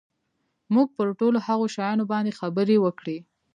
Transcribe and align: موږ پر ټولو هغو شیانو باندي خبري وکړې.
موږ 0.73 0.87
پر 0.97 1.07
ټولو 1.19 1.37
هغو 1.47 1.65
شیانو 1.75 2.09
باندي 2.11 2.33
خبري 2.39 2.77
وکړې. 2.81 3.17